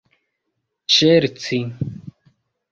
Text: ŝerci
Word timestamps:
ŝerci 0.95 1.61